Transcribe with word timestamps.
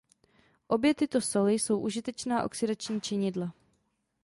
Obě 0.67 0.93
tyto 0.93 1.21
soli 1.21 1.53
jsou 1.53 1.79
užitečná 1.79 2.43
oxidační 2.43 3.01
činidla. 3.01 3.53